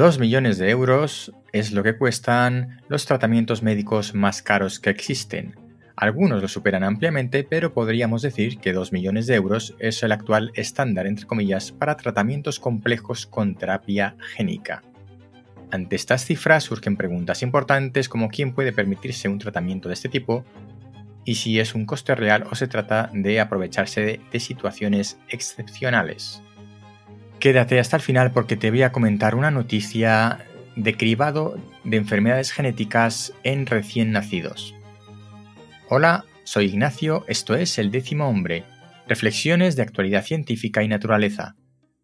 2 0.00 0.18
millones 0.18 0.56
de 0.56 0.70
euros 0.70 1.30
es 1.52 1.72
lo 1.72 1.82
que 1.82 1.98
cuestan 1.98 2.80
los 2.88 3.04
tratamientos 3.04 3.62
médicos 3.62 4.14
más 4.14 4.40
caros 4.40 4.80
que 4.80 4.88
existen. 4.88 5.56
Algunos 5.94 6.40
lo 6.40 6.48
superan 6.48 6.84
ampliamente, 6.84 7.44
pero 7.44 7.74
podríamos 7.74 8.22
decir 8.22 8.60
que 8.60 8.72
2 8.72 8.92
millones 8.92 9.26
de 9.26 9.34
euros 9.34 9.74
es 9.78 10.02
el 10.02 10.12
actual 10.12 10.52
estándar, 10.54 11.06
entre 11.06 11.26
comillas, 11.26 11.70
para 11.70 11.98
tratamientos 11.98 12.58
complejos 12.58 13.26
con 13.26 13.54
terapia 13.56 14.16
génica. 14.34 14.82
Ante 15.70 15.96
estas 15.96 16.24
cifras 16.24 16.64
surgen 16.64 16.96
preguntas 16.96 17.42
importantes 17.42 18.08
como 18.08 18.30
quién 18.30 18.54
puede 18.54 18.72
permitirse 18.72 19.28
un 19.28 19.38
tratamiento 19.38 19.88
de 19.88 19.92
este 19.92 20.08
tipo 20.08 20.46
y 21.26 21.34
si 21.34 21.60
es 21.60 21.74
un 21.74 21.84
coste 21.84 22.14
real 22.14 22.46
o 22.50 22.54
se 22.54 22.68
trata 22.68 23.10
de 23.12 23.38
aprovecharse 23.38 24.22
de, 24.32 24.40
situaciones 24.40 25.18
excepcionales. 25.28 26.42
Quédate 27.40 27.80
hasta 27.80 27.96
el 27.96 28.02
final 28.02 28.32
porque 28.32 28.56
te 28.56 28.70
voy 28.70 28.82
a 28.82 28.92
comentar 28.92 29.34
una 29.34 29.50
noticia 29.50 30.46
de 30.76 30.96
cribado 30.96 31.56
de 31.84 31.96
enfermedades 31.96 32.52
genéticas 32.52 33.32
en 33.42 33.66
recién 33.66 34.12
nacidos. 34.12 34.74
Hola, 35.88 36.24
soy 36.44 36.66
Ignacio, 36.66 37.24
esto 37.26 37.54
es 37.54 37.78
El 37.78 37.90
décimo 37.90 38.28
hombre, 38.28 38.64
reflexiones 39.08 39.74
de 39.74 39.82
actualidad 39.82 40.24
científica 40.24 40.82
y 40.82 40.88
naturaleza 40.88 41.56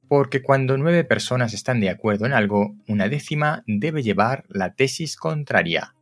porque 0.09 0.43
cuando 0.43 0.77
nueve 0.77 1.05
personas 1.05 1.55
están 1.55 1.81
de 1.81 1.91
acuerdo 1.91 2.27
en 2.27 2.33
algo, 2.33 2.77
una 2.87 3.09
décima 3.09 3.63
debe 3.67 4.03
llevar 4.03 4.45
la 4.49 4.75
tesis 4.75 5.17
contraria. 5.17 5.95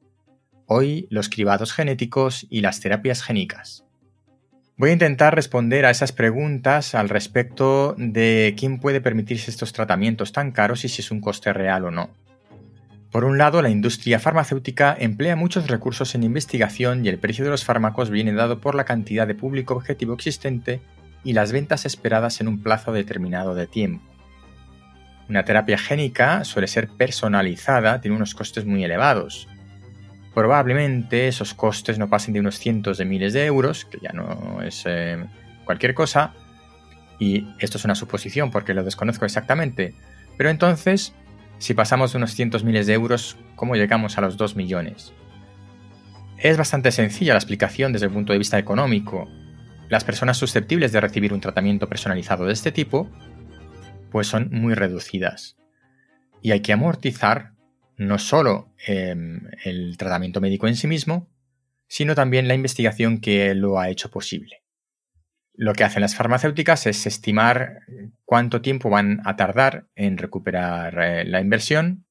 Hoy 0.66 1.06
los 1.10 1.28
cribados 1.28 1.72
genéticos 1.72 2.46
y 2.50 2.60
las 2.60 2.80
terapias 2.80 3.22
génicas. 3.22 3.84
Voy 4.76 4.90
a 4.90 4.94
intentar 4.94 5.36
responder 5.36 5.86
a 5.86 5.90
esas 5.90 6.10
preguntas 6.10 6.96
al 6.96 7.08
respecto 7.08 7.94
de 7.96 8.56
quién 8.58 8.80
puede 8.80 9.00
permitirse 9.00 9.48
estos 9.52 9.72
tratamientos 9.72 10.32
tan 10.32 10.50
caros 10.50 10.84
y 10.84 10.88
si 10.88 11.00
es 11.00 11.12
un 11.12 11.20
coste 11.20 11.52
real 11.52 11.84
o 11.84 11.90
no. 11.92 12.10
Por 13.12 13.24
un 13.24 13.38
lado, 13.38 13.62
la 13.62 13.70
industria 13.70 14.18
farmacéutica 14.18 14.96
emplea 14.98 15.36
muchos 15.36 15.68
recursos 15.68 16.16
en 16.16 16.24
investigación 16.24 17.06
y 17.06 17.08
el 17.08 17.20
precio 17.20 17.44
de 17.44 17.52
los 17.52 17.64
fármacos 17.64 18.10
viene 18.10 18.32
dado 18.32 18.60
por 18.60 18.74
la 18.74 18.84
cantidad 18.84 19.28
de 19.28 19.36
público 19.36 19.74
objetivo 19.74 20.14
existente 20.14 20.80
y 21.22 21.34
las 21.34 21.52
ventas 21.52 21.86
esperadas 21.86 22.40
en 22.40 22.48
un 22.48 22.60
plazo 22.60 22.92
determinado 22.92 23.54
de 23.54 23.68
tiempo. 23.68 24.04
Una 25.28 25.44
terapia 25.44 25.78
génica 25.78 26.42
suele 26.42 26.66
ser 26.66 26.88
personalizada, 26.88 28.00
tiene 28.00 28.16
unos 28.16 28.34
costes 28.34 28.64
muy 28.64 28.82
elevados. 28.82 29.46
Probablemente 30.34 31.28
esos 31.28 31.54
costes 31.54 31.98
no 31.98 32.08
pasen 32.08 32.34
de 32.34 32.40
unos 32.40 32.58
cientos 32.58 32.98
de 32.98 33.04
miles 33.04 33.32
de 33.32 33.46
euros, 33.46 33.84
que 33.84 33.98
ya 34.02 34.10
no 34.12 34.60
es 34.62 34.82
eh, 34.86 35.24
cualquier 35.64 35.94
cosa, 35.94 36.34
y 37.18 37.46
esto 37.60 37.78
es 37.78 37.84
una 37.84 37.94
suposición 37.94 38.50
porque 38.50 38.74
lo 38.74 38.82
desconozco 38.82 39.24
exactamente, 39.24 39.94
pero 40.36 40.50
entonces, 40.50 41.14
si 41.58 41.72
pasamos 41.74 42.12
de 42.12 42.18
unos 42.18 42.34
cientos 42.34 42.64
miles 42.64 42.86
de 42.86 42.94
euros, 42.94 43.36
¿cómo 43.54 43.76
llegamos 43.76 44.18
a 44.18 44.20
los 44.20 44.36
2 44.36 44.56
millones? 44.56 45.12
Es 46.36 46.56
bastante 46.56 46.90
sencilla 46.90 47.34
la 47.34 47.38
explicación 47.38 47.92
desde 47.92 48.06
el 48.06 48.12
punto 48.12 48.32
de 48.32 48.38
vista 48.38 48.58
económico, 48.58 49.28
las 49.88 50.04
personas 50.04 50.36
susceptibles 50.36 50.90
de 50.92 51.00
recibir 51.00 51.32
un 51.32 51.40
tratamiento 51.40 51.88
personalizado 51.88 52.46
de 52.46 52.52
este 52.52 52.72
tipo, 52.72 53.08
pues 54.10 54.26
son 54.26 54.48
muy 54.50 54.74
reducidas. 54.74 55.56
Y 56.42 56.50
hay 56.50 56.60
que 56.60 56.72
amortizar 56.72 57.53
no 57.96 58.18
solo 58.18 58.72
em, 58.86 59.40
el 59.64 59.96
tratamiento 59.96 60.40
médico 60.40 60.66
en 60.68 60.76
sí 60.76 60.86
mismo, 60.86 61.28
sino 61.88 62.14
también 62.14 62.48
la 62.48 62.54
investigación 62.54 63.18
que 63.20 63.54
lo 63.54 63.78
ha 63.78 63.88
hecho 63.88 64.10
posible. 64.10 64.62
Lo 65.56 65.72
que 65.74 65.84
hacen 65.84 66.00
las 66.00 66.16
farmacéuticas 66.16 66.86
es 66.86 67.06
estimar 67.06 67.80
cuánto 68.24 68.60
tiempo 68.60 68.90
van 68.90 69.20
a 69.24 69.36
tardar 69.36 69.86
en 69.94 70.18
recuperar 70.18 70.98
eh, 71.00 71.24
la 71.24 71.40
inversión. 71.40 72.06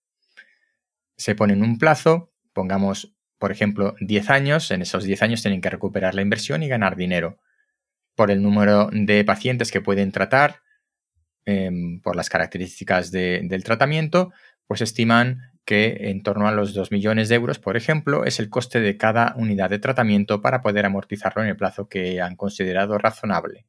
Se 1.17 1.35
ponen 1.35 1.61
un 1.61 1.77
plazo, 1.77 2.31
pongamos, 2.53 3.13
por 3.37 3.51
ejemplo, 3.51 3.95
10 3.99 4.29
años. 4.29 4.71
En 4.71 4.81
esos 4.81 5.03
10 5.03 5.23
años 5.23 5.41
tienen 5.41 5.59
que 5.59 5.69
recuperar 5.69 6.15
la 6.15 6.21
inversión 6.21 6.63
y 6.63 6.69
ganar 6.69 6.95
dinero 6.95 7.39
por 8.15 8.31
el 8.31 8.41
número 8.41 8.89
de 8.93 9.25
pacientes 9.25 9.71
que 9.71 9.81
pueden 9.81 10.11
tratar, 10.11 10.61
em, 11.45 11.99
por 11.99 12.15
las 12.15 12.29
características 12.29 13.11
del 13.11 13.63
tratamiento, 13.63 14.31
pues 14.67 14.81
estiman 14.81 15.52
que 15.65 16.09
en 16.09 16.23
torno 16.23 16.47
a 16.47 16.51
los 16.51 16.73
2 16.73 16.91
millones 16.91 17.29
de 17.29 17.35
euros, 17.35 17.59
por 17.59 17.77
ejemplo, 17.77 18.25
es 18.25 18.39
el 18.39 18.49
coste 18.49 18.79
de 18.79 18.97
cada 18.97 19.33
unidad 19.37 19.69
de 19.69 19.79
tratamiento 19.79 20.41
para 20.41 20.61
poder 20.61 20.85
amortizarlo 20.85 21.41
en 21.41 21.49
el 21.49 21.57
plazo 21.57 21.87
que 21.87 22.21
han 22.21 22.35
considerado 22.35 22.97
razonable. 22.97 23.65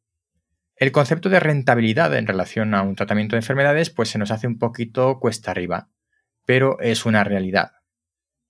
El 0.76 0.90
concepto 0.90 1.28
de 1.28 1.38
rentabilidad 1.38 2.14
en 2.16 2.26
relación 2.26 2.74
a 2.74 2.82
un 2.82 2.96
tratamiento 2.96 3.36
de 3.36 3.40
enfermedades 3.40 3.90
pues 3.90 4.08
se 4.08 4.18
nos 4.18 4.32
hace 4.32 4.48
un 4.48 4.58
poquito 4.58 5.20
cuesta 5.20 5.52
arriba, 5.52 5.88
pero 6.46 6.80
es 6.80 7.06
una 7.06 7.22
realidad. 7.22 7.72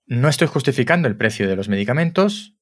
No 0.06 0.28
estoy 0.28 0.48
justificando 0.48 1.06
el 1.06 1.16
precio 1.16 1.48
de 1.48 1.56
los 1.56 1.68
medicamentos, 1.68 2.56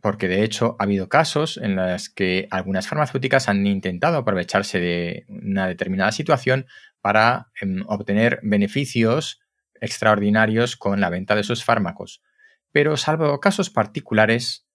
porque 0.00 0.28
de 0.28 0.44
hecho 0.44 0.76
ha 0.78 0.84
habido 0.84 1.10
casos 1.10 1.58
en 1.58 1.76
los 1.76 2.08
que 2.08 2.48
algunas 2.50 2.88
farmacéuticas 2.88 3.48
han 3.48 3.66
intentado 3.66 4.16
aprovecharse 4.16 4.80
de 4.80 5.26
una 5.28 5.66
determinada 5.66 6.12
situación 6.12 6.66
para 7.02 7.48
em, 7.60 7.84
obtener 7.86 8.40
beneficios 8.42 9.39
extraordinarios 9.80 10.76
con 10.76 11.00
la 11.00 11.10
venta 11.10 11.34
de 11.34 11.44
sus 11.44 11.64
fármacos. 11.64 12.22
Pero 12.72 12.96
salvo 12.96 13.40
casos 13.40 13.70
particulares, 13.70 14.66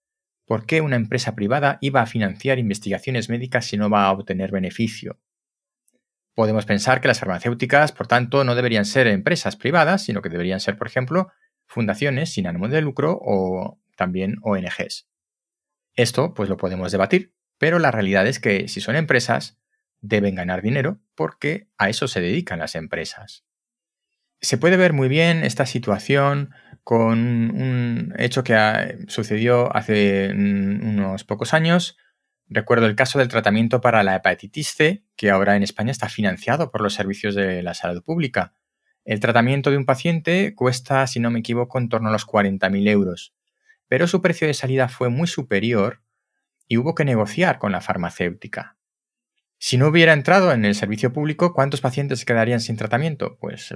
¿por 0.46 0.66
qué 0.66 0.82
una 0.82 0.96
empresa 0.96 1.36
privada 1.36 1.78
iba 1.82 2.02
a 2.02 2.06
financiar 2.06 2.60
investigaciones 2.60 3.30
médicas 3.30 3.66
si 3.66 3.78
no 3.78 3.90
va 3.90 4.06
a 4.06 4.12
obtener 4.12 4.52
beneficio? 4.52 5.20
Podemos 6.34 6.66
pensar 6.66 7.00
que 7.00 7.08
las 7.08 7.20
farmacéuticas, 7.20 7.94
por 7.94 8.08
tanto, 8.08 8.44
no 8.44 8.56
deberían 8.56 8.84
ser 8.84 9.08
empresas 9.08 9.56
privadas, 9.56 10.04
sino 10.04 10.22
que 10.22 10.30
deberían 10.30 10.60
ser, 10.60 10.78
por 10.78 10.88
ejemplo, 10.88 11.32
fundaciones 11.66 12.34
sin 12.34 12.48
ánimo 12.48 12.68
de 12.68 12.82
lucro 12.82 13.18
o 13.22 13.80
también 13.96 14.36
ONGs. 14.42 15.08
Esto 15.96 16.34
pues 16.34 16.50
lo 16.50 16.58
podemos 16.58 16.92
debatir, 16.92 17.34
pero 17.58 17.80
la 17.80 17.92
realidad 17.92 18.28
es 18.28 18.40
que 18.40 18.68
si 18.68 18.82
son 18.82 18.98
empresas, 18.98 19.58
deben 20.02 20.36
ganar 20.36 20.62
dinero 20.62 21.00
porque 21.16 21.70
a 21.78 21.90
eso 21.90 22.10
se 22.10 22.20
dedican 22.20 22.60
las 22.60 22.76
empresas. 22.76 23.45
Se 24.42 24.58
puede 24.58 24.78
ver 24.78 24.94
muy 24.94 25.08
bien 25.08 25.44
esta 25.44 25.66
situación 25.66 26.52
con 26.84 27.20
un 27.20 28.14
hecho 28.18 28.44
que 28.44 29.06
sucedió 29.08 29.76
hace 29.76 30.32
unos 30.32 31.24
pocos 31.24 31.54
años. 31.54 31.98
Recuerdo 32.48 32.86
el 32.86 32.96
caso 32.96 33.18
del 33.18 33.28
tratamiento 33.28 33.82
para 33.82 34.04
la 34.04 34.16
hepatitis 34.16 34.76
C, 34.76 35.04
que 35.16 35.32
ahora 35.32 35.56
en 35.56 35.64
España 35.64 35.92
está 35.92 36.10
financiado 36.10 36.70
por 36.70 36.82
los 36.82 36.94
servicios 36.94 37.34
de 37.34 37.64
la 37.64 37.74
salud 37.74 38.04
pública. 38.04 38.54
El 39.04 39.20
tratamiento 39.20 39.72
de 39.72 39.78
un 39.78 39.86
paciente 39.86 40.54
cuesta, 40.54 41.08
si 41.08 41.20
no 41.20 41.32
me 41.32 41.40
equivoco, 41.40 41.80
en 41.80 41.90
torno 41.90 42.10
a 42.10 42.12
los 42.12 42.28
40.000 42.28 42.90
euros 42.90 43.34
pero 43.88 44.08
su 44.08 44.22
precio 44.22 44.48
de 44.48 44.54
salida 44.54 44.88
fue 44.88 45.10
muy 45.10 45.28
superior 45.28 46.02
y 46.68 46.78
hubo 46.78 46.96
que 46.96 47.06
negociar 47.06 47.60
con 47.60 47.72
la 47.72 47.82
farmacéutica. 47.82 48.78
Si 49.68 49.78
no 49.78 49.88
hubiera 49.88 50.14
entrado 50.14 50.52
en 50.52 50.64
el 50.64 50.76
servicio 50.76 51.12
público, 51.12 51.52
¿cuántos 51.52 51.82
pacientes 51.82 52.24
quedarían 52.24 52.60
sin 52.60 52.78
tratamiento? 52.78 53.40
Pues 53.42 53.74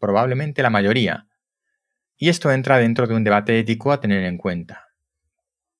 probablemente 0.00 0.60
la 0.60 0.70
mayoría. 0.70 1.28
Y 2.16 2.30
esto 2.30 2.50
entra 2.50 2.78
dentro 2.78 3.06
de 3.06 3.14
un 3.14 3.22
debate 3.22 3.56
ético 3.56 3.92
a 3.92 4.00
tener 4.00 4.24
en 4.24 4.38
cuenta. 4.38 4.88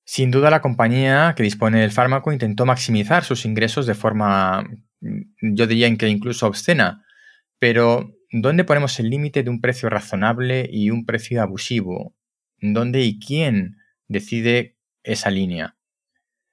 Sin 0.05 0.31
duda 0.31 0.51
la 0.51 0.61
compañía 0.61 1.35
que 1.37 1.43
dispone 1.43 1.81
del 1.81 1.91
fármaco 1.91 2.31
intentó 2.31 2.65
maximizar 2.65 3.25
sus 3.25 3.45
ingresos 3.45 3.87
de 3.87 3.95
forma, 3.97 4.71
yo 5.01 5.67
diría 5.67 5.89
incluso 5.89 6.47
obscena, 6.47 7.05
pero 7.59 8.15
¿dónde 8.31 8.63
ponemos 8.63 9.01
el 9.01 9.11
límite 9.11 9.43
de 9.43 9.51
un 9.51 9.61
precio 9.61 9.91
razonable 9.91 10.69
y 10.71 10.91
un 10.91 11.05
precio 11.07 11.43
abusivo? 11.43 12.15
dónde 12.61 13.01
y 13.01 13.19
quién 13.19 13.79
decide 14.07 14.77
esa 15.03 15.29
línea. 15.29 15.75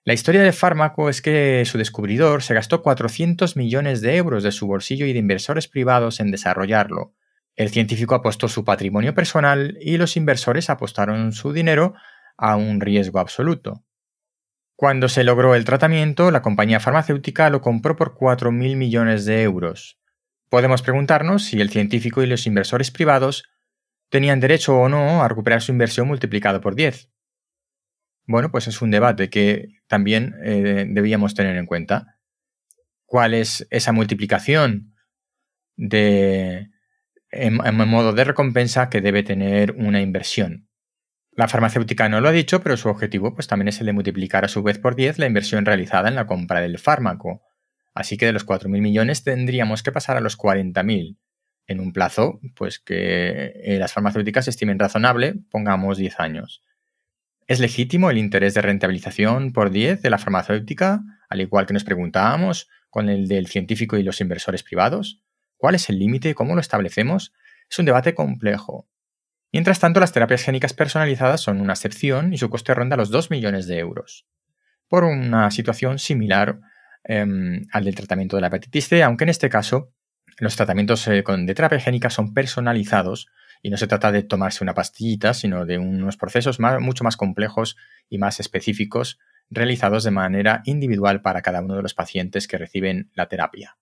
La 0.08 0.14
historia 0.14 0.42
del 0.42 0.54
fármaco 0.54 1.10
es 1.10 1.22
que 1.22 1.66
su 1.66 1.78
descubridor 1.78 2.42
se 2.42 2.54
gastó 2.54 2.82
400 2.82 3.58
millones 3.58 4.00
de 4.00 4.16
euros 4.16 4.42
de 4.42 4.54
su 4.54 4.66
bolsillo 4.66 5.06
y 5.06 5.12
de 5.12 5.20
inversores 5.20 5.68
privados 5.68 6.22
en 6.22 6.32
desarrollarlo. 6.32 7.14
El 7.58 7.72
científico 7.72 8.16
apostó 8.16 8.48
su 8.48 8.64
patrimonio 8.64 9.14
personal 9.14 9.78
y 9.82 9.98
los 9.98 10.16
inversores 10.16 10.70
apostaron 10.70 11.34
su 11.34 11.52
dinero 11.52 11.94
a 12.38 12.56
un 12.56 12.80
riesgo 12.80 13.20
absoluto. 13.20 13.84
Cuando 14.78 15.10
se 15.10 15.26
logró 15.26 15.56
el 15.56 15.66
tratamiento, 15.66 16.32
la 16.32 16.42
compañía 16.42 16.80
farmacéutica 16.80 17.50
lo 17.50 17.60
compró 17.60 17.98
por 17.98 18.16
4.000 18.16 18.78
millones 18.78 19.26
de 19.26 19.44
euros. 19.44 20.00
Podemos 20.48 20.84
preguntarnos 20.84 21.44
si 21.44 21.60
el 21.60 21.70
científico 21.70 22.24
y 22.24 22.28
los 22.28 22.48
inversores 22.48 22.92
privados 22.92 23.44
tenían 24.08 24.40
derecho 24.40 24.74
o 24.78 24.88
no 24.88 25.22
a 25.22 25.28
recuperar 25.28 25.62
su 25.62 25.74
inversión 25.74 26.08
multiplicado 26.08 26.62
por 26.62 26.76
10. 26.76 27.10
Bueno, 28.26 28.52
pues 28.52 28.70
es 28.70 28.82
un 28.82 28.92
debate 28.92 29.30
que 29.30 29.77
también 29.88 30.36
eh, 30.44 30.86
debíamos 30.88 31.34
tener 31.34 31.58
en 31.58 31.66
cuenta. 31.66 32.20
¿Cuál 33.06 33.34
es 33.34 33.68
esa 33.70 33.92
multiplicación 33.92 34.94
de, 35.76 36.70
en, 37.32 37.56
modo 37.56 38.14
de 38.14 38.24
recompensa 38.24 38.90
que 38.90 39.02
debe 39.02 39.24
tener 39.24 39.72
una 39.72 40.02
inversión? 40.02 40.68
La 41.32 41.48
farmacéutica 41.48 42.10
no 42.10 42.20
lo 42.20 42.30
ha 42.30 42.34
dicho, 42.34 42.62
pero 42.62 42.78
su 42.78 42.90
objetivo 42.90 43.34
pues, 43.34 43.48
también 43.48 43.70
es 43.70 43.80
el 43.80 43.86
de 43.86 43.94
multiplicar 43.94 44.44
a 44.44 44.48
su 44.48 44.64
vez 44.64 44.80
por 44.80 44.96
10 44.96 45.20
la 45.20 45.28
inversión 45.28 45.66
realizada 45.66 46.10
en 46.10 46.16
la 46.16 46.28
compra 46.28 46.62
del 46.62 46.80
fármaco. 46.80 47.44
Así 47.94 48.18
que 48.18 48.26
de 48.26 48.34
los 48.34 48.46
4.000 48.46 48.70
millones 48.82 49.24
tendríamos 49.24 49.84
que 49.84 49.92
pasar 49.92 50.18
a 50.18 50.22
los 50.22 50.38
40.000 50.38 51.18
en 51.68 51.80
un 51.80 51.94
plazo 51.94 52.40
pues 52.56 52.80
que 52.80 53.54
eh, 53.64 53.78
las 53.78 53.94
farmacéuticas 53.94 54.48
estimen 54.48 54.80
razonable, 54.80 55.36
pongamos 55.50 55.98
10 55.98 56.20
años. 56.20 56.64
¿Es 57.48 57.62
legítimo 57.62 58.12
el 58.12 58.18
interés 58.18 58.54
de 58.56 58.62
rentabilización 58.62 59.54
por 59.54 59.72
10 59.72 60.02
de 60.02 60.10
la 60.10 60.18
farmacéutica, 60.18 61.02
al 61.30 61.40
igual 61.40 61.66
que 61.66 61.74
nos 61.74 61.86
preguntábamos 61.86 62.68
con 62.90 63.08
el 63.08 63.30
del 63.30 63.48
científico 63.48 63.96
y 63.96 64.04
los 64.04 64.20
inversores 64.20 64.64
privados? 64.64 65.24
¿Cuál 65.56 65.76
es 65.76 65.90
el 65.90 65.98
límite? 65.98 66.36
¿Cómo 66.36 66.56
lo 66.56 66.60
establecemos? 66.60 67.34
Es 67.70 67.80
un 67.80 67.86
debate 67.86 68.14
complejo. 68.14 68.90
Mientras 69.54 69.80
tanto, 69.80 70.02
las 70.02 70.12
terapias 70.12 70.44
génicas 70.44 70.74
personalizadas 70.74 71.40
son 71.40 71.62
una 71.62 71.72
excepción 71.72 72.34
y 72.34 72.38
su 72.38 72.50
coste 72.50 72.74
ronda 72.74 72.98
los 72.98 73.12
2 73.12 73.32
millones 73.32 73.66
de 73.66 73.80
euros, 73.80 74.28
por 74.90 75.06
una 75.06 75.50
situación 75.50 76.00
similar 76.00 76.60
em, 77.06 77.66
al 77.72 77.86
del 77.86 77.96
tratamiento 77.96 78.36
de 78.36 78.42
la 78.42 78.48
hepatitis 78.48 78.90
C, 78.90 79.04
aunque 79.04 79.24
en 79.24 79.30
este 79.30 79.50
caso 79.50 79.94
los 80.40 80.58
tratamientos 80.58 81.08
eh, 81.08 81.24
de 81.26 81.56
terapia 81.56 81.80
génica 81.80 82.10
son 82.10 82.34
personalizados 82.34 83.30
y 83.62 83.70
no 83.70 83.78
se 83.78 83.88
trata 83.88 84.12
de 84.12 84.24
tomarse 84.24 84.64
una 84.64 84.74
pastillita, 84.74 85.34
sino 85.34 85.66
de 85.66 85.78
unos 85.78 86.18
procesos 86.18 86.60
mucho 86.60 87.04
más 87.04 87.18
complejos 87.18 87.78
y 88.10 88.18
más 88.18 88.40
específicos 88.40 89.20
realizados 89.50 90.04
de 90.04 90.12
manera 90.12 90.62
individual 90.66 91.22
para 91.22 91.42
cada 91.42 91.62
uno 91.62 91.76
de 91.76 91.82
los 91.82 91.94
pacientes 91.94 92.48
que 92.48 92.58
reciben 92.58 93.12
la 93.14 93.28
terapia. 93.28 93.78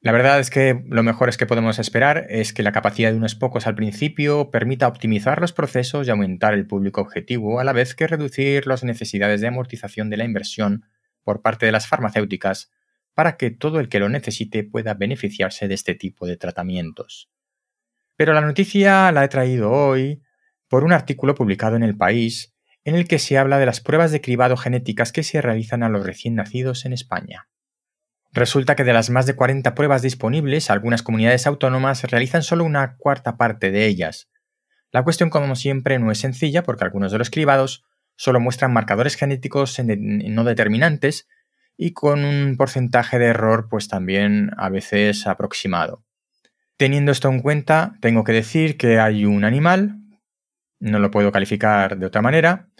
La 0.00 0.10
verdad 0.10 0.40
es 0.40 0.50
que 0.50 0.82
lo 0.88 1.04
mejor 1.04 1.28
es 1.28 1.36
que 1.36 1.46
podemos 1.46 1.78
esperar 1.78 2.26
es 2.28 2.52
que 2.52 2.64
la 2.64 2.72
capacidad 2.72 3.12
de 3.12 3.16
unos 3.16 3.36
pocos 3.36 3.68
al 3.68 3.76
principio 3.76 4.50
permita 4.50 4.88
optimizar 4.88 5.40
los 5.40 5.52
procesos 5.52 6.06
y 6.06 6.10
aumentar 6.10 6.54
el 6.54 6.66
público 6.66 7.00
objetivo, 7.00 7.60
a 7.60 7.64
la 7.64 7.72
vez 7.72 7.94
que 7.94 8.08
reducir 8.08 8.66
las 8.66 8.82
necesidades 8.82 9.40
de 9.40 9.46
amortización 9.46 10.10
de 10.10 10.16
la 10.16 10.24
inversión 10.24 10.86
por 11.22 11.40
parte 11.40 11.66
de 11.66 11.72
las 11.72 11.86
farmacéuticas 11.86 12.72
para 13.14 13.36
que 13.36 13.52
todo 13.52 13.78
el 13.78 13.88
que 13.88 14.00
lo 14.00 14.08
necesite 14.08 14.64
pueda 14.64 14.94
beneficiarse 14.94 15.68
de 15.68 15.74
este 15.74 15.94
tipo 15.94 16.26
de 16.26 16.36
tratamientos. 16.36 17.30
Pero 18.22 18.34
la 18.34 18.40
noticia 18.40 19.10
la 19.10 19.24
he 19.24 19.28
traído 19.28 19.72
hoy 19.72 20.22
por 20.68 20.84
un 20.84 20.92
artículo 20.92 21.34
publicado 21.34 21.74
en 21.74 21.82
El 21.82 21.96
País 21.96 22.54
en 22.84 22.94
el 22.94 23.08
que 23.08 23.18
se 23.18 23.36
habla 23.36 23.58
de 23.58 23.66
las 23.66 23.80
pruebas 23.80 24.12
de 24.12 24.20
cribado 24.20 24.56
genéticas 24.56 25.10
que 25.10 25.24
se 25.24 25.42
realizan 25.42 25.82
a 25.82 25.88
los 25.88 26.06
recién 26.06 26.36
nacidos 26.36 26.84
en 26.84 26.92
España. 26.92 27.48
Resulta 28.30 28.76
que 28.76 28.84
de 28.84 28.92
las 28.92 29.10
más 29.10 29.26
de 29.26 29.34
40 29.34 29.74
pruebas 29.74 30.02
disponibles, 30.02 30.70
algunas 30.70 31.02
comunidades 31.02 31.48
autónomas 31.48 32.04
realizan 32.04 32.44
solo 32.44 32.62
una 32.62 32.96
cuarta 32.96 33.36
parte 33.36 33.72
de 33.72 33.86
ellas. 33.86 34.30
La 34.92 35.02
cuestión, 35.02 35.28
como 35.28 35.56
siempre, 35.56 35.98
no 35.98 36.12
es 36.12 36.18
sencilla 36.18 36.62
porque 36.62 36.84
algunos 36.84 37.10
de 37.10 37.18
los 37.18 37.28
cribados 37.28 37.84
solo 38.14 38.38
muestran 38.38 38.72
marcadores 38.72 39.16
genéticos 39.16 39.80
no 39.84 40.44
determinantes 40.44 41.26
y 41.76 41.92
con 41.92 42.24
un 42.24 42.56
porcentaje 42.56 43.18
de 43.18 43.26
error 43.26 43.66
pues 43.68 43.88
también 43.88 44.52
a 44.58 44.68
veces 44.68 45.26
aproximado. 45.26 46.04
Teniendo 46.82 47.12
esto 47.12 47.28
en 47.28 47.38
cuenta, 47.38 47.94
tengo 48.00 48.24
que 48.24 48.32
decir 48.32 48.76
que 48.76 48.98
hay 48.98 49.24
un 49.24 49.44
animal, 49.44 50.00
no 50.80 50.98
lo 50.98 51.12
puedo 51.12 51.30
calificar 51.30 51.96
de 51.96 52.06
otra 52.06 52.22
manera, 52.22 52.70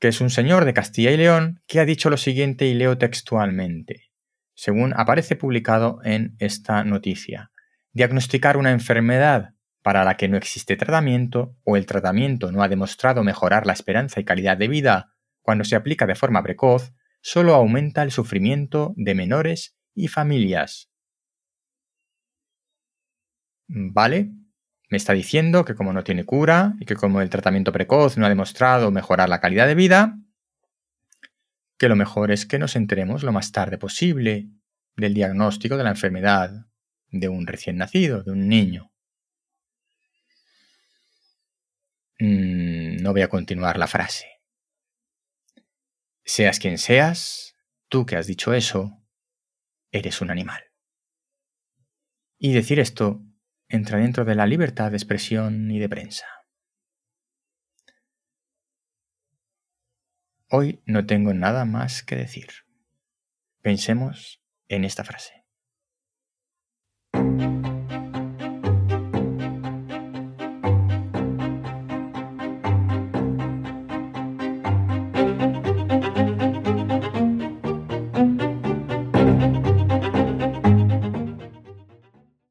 que 0.00 0.08
es 0.08 0.22
un 0.22 0.30
señor 0.30 0.64
de 0.64 0.72
Castilla 0.72 1.10
y 1.10 1.18
León 1.18 1.60
que 1.66 1.78
ha 1.78 1.84
dicho 1.84 2.08
lo 2.08 2.16
siguiente 2.16 2.64
y 2.64 2.72
leo 2.72 2.96
textualmente, 2.96 4.10
según 4.54 4.94
aparece 4.96 5.36
publicado 5.36 6.00
en 6.04 6.36
esta 6.38 6.84
noticia. 6.84 7.50
Diagnosticar 7.92 8.56
una 8.56 8.70
enfermedad 8.70 9.50
para 9.82 10.04
la 10.04 10.16
que 10.16 10.28
no 10.28 10.38
existe 10.38 10.76
tratamiento 10.76 11.54
o 11.64 11.76
el 11.76 11.84
tratamiento 11.84 12.50
no 12.50 12.62
ha 12.62 12.68
demostrado 12.68 13.24
mejorar 13.24 13.66
la 13.66 13.74
esperanza 13.74 14.20
y 14.20 14.24
calidad 14.24 14.56
de 14.56 14.68
vida 14.68 15.12
cuando 15.42 15.64
se 15.64 15.76
aplica 15.76 16.06
de 16.06 16.14
forma 16.14 16.42
precoz 16.42 16.94
solo 17.20 17.52
aumenta 17.52 18.04
el 18.04 18.10
sufrimiento 18.10 18.94
de 18.96 19.14
menores 19.14 19.76
y 19.94 20.08
familias. 20.08 20.93
¿Vale? 23.66 24.30
Me 24.90 24.96
está 24.96 25.12
diciendo 25.12 25.64
que 25.64 25.74
como 25.74 25.92
no 25.92 26.04
tiene 26.04 26.24
cura 26.24 26.74
y 26.78 26.84
que 26.84 26.94
como 26.94 27.20
el 27.20 27.30
tratamiento 27.30 27.72
precoz 27.72 28.16
no 28.16 28.26
ha 28.26 28.28
demostrado 28.28 28.90
mejorar 28.90 29.28
la 29.28 29.40
calidad 29.40 29.66
de 29.66 29.74
vida, 29.74 30.18
que 31.78 31.88
lo 31.88 31.96
mejor 31.96 32.30
es 32.30 32.46
que 32.46 32.58
nos 32.58 32.76
enteremos 32.76 33.22
lo 33.22 33.32
más 33.32 33.50
tarde 33.52 33.78
posible 33.78 34.48
del 34.96 35.14
diagnóstico 35.14 35.76
de 35.76 35.84
la 35.84 35.90
enfermedad 35.90 36.66
de 37.08 37.28
un 37.28 37.46
recién 37.46 37.76
nacido, 37.76 38.22
de 38.22 38.32
un 38.32 38.48
niño. 38.48 38.92
Mm, 42.20 43.02
no 43.02 43.12
voy 43.12 43.22
a 43.22 43.28
continuar 43.28 43.78
la 43.78 43.86
frase. 43.86 44.26
Seas 46.24 46.58
quien 46.58 46.78
seas, 46.78 47.56
tú 47.88 48.06
que 48.06 48.16
has 48.16 48.26
dicho 48.26 48.54
eso, 48.54 49.02
eres 49.90 50.20
un 50.20 50.30
animal. 50.30 50.62
Y 52.38 52.52
decir 52.52 52.78
esto 52.78 53.22
entra 53.74 53.98
dentro 53.98 54.24
de 54.24 54.34
la 54.34 54.46
libertad 54.46 54.90
de 54.90 54.96
expresión 54.96 55.70
y 55.70 55.78
de 55.78 55.88
prensa. 55.88 56.26
Hoy 60.48 60.80
no 60.86 61.06
tengo 61.06 61.34
nada 61.34 61.64
más 61.64 62.02
que 62.02 62.16
decir. 62.16 62.46
Pensemos 63.60 64.40
en 64.68 64.84
esta 64.84 65.02
frase. 65.02 65.43